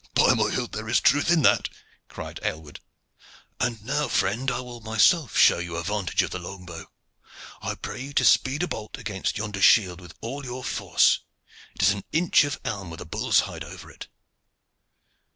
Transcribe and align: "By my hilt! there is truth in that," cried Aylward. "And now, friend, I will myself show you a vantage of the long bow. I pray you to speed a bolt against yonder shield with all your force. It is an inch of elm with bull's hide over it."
"By 0.15 0.33
my 0.33 0.49
hilt! 0.49 0.71
there 0.71 0.89
is 0.89 0.99
truth 0.99 1.29
in 1.29 1.43
that," 1.43 1.69
cried 2.07 2.39
Aylward. 2.41 2.79
"And 3.59 3.85
now, 3.85 4.07
friend, 4.07 4.49
I 4.49 4.59
will 4.59 4.81
myself 4.81 5.37
show 5.37 5.59
you 5.59 5.75
a 5.75 5.83
vantage 5.83 6.23
of 6.23 6.31
the 6.31 6.39
long 6.39 6.65
bow. 6.65 6.87
I 7.61 7.75
pray 7.75 8.01
you 8.01 8.13
to 8.13 8.25
speed 8.25 8.63
a 8.63 8.67
bolt 8.67 8.97
against 8.97 9.37
yonder 9.37 9.61
shield 9.61 10.01
with 10.01 10.15
all 10.19 10.43
your 10.43 10.63
force. 10.63 11.19
It 11.75 11.83
is 11.83 11.91
an 11.91 12.03
inch 12.11 12.45
of 12.45 12.59
elm 12.65 12.89
with 12.89 13.11
bull's 13.11 13.41
hide 13.41 13.63
over 13.63 13.91
it." 13.91 14.07